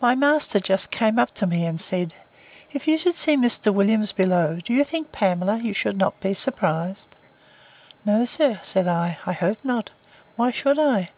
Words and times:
My 0.00 0.14
master 0.14 0.60
just 0.60 0.92
came 0.92 1.18
up 1.18 1.34
to 1.34 1.44
me, 1.44 1.66
and 1.66 1.80
said, 1.80 2.14
If 2.72 2.86
you 2.86 2.96
should 2.96 3.16
see 3.16 3.36
Mr. 3.36 3.74
Williams 3.74 4.12
below, 4.12 4.60
do 4.64 4.72
you 4.72 4.84
think, 4.84 5.10
Pamela, 5.10 5.56
you 5.58 5.72
should 5.72 5.98
not 5.98 6.20
be 6.20 6.34
surprised?—No, 6.34 8.24
sir, 8.26 8.60
said 8.62 8.86
I, 8.86 9.18
I 9.26 9.32
hope 9.32 9.58
not. 9.64 9.90
Why 10.36 10.52
should 10.52 10.78
I? 10.78 11.10